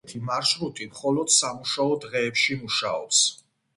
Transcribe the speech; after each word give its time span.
ზოგიერთი 0.03 0.27
მარშრუტი 0.27 0.87
მხოლოდ 0.93 1.29
სამუშაო 1.35 1.93
დღეებში 2.07 2.53
მუშაობს. 2.63 3.19